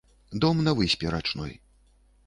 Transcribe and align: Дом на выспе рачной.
Дом 0.31 0.63
на 0.63 0.73
выспе 0.73 1.09
рачной. 1.11 1.61